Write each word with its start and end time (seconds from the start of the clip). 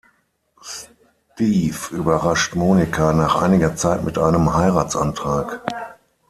Steve 0.63 1.95
überrascht 1.95 2.55
Monica 2.55 3.13
nach 3.13 3.39
einiger 3.39 3.75
Zeit 3.75 4.03
mit 4.03 4.17
einem 4.17 4.51
Heiratsantrag. 4.55 5.61